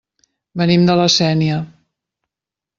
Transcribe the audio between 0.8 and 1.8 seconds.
de La Sénia.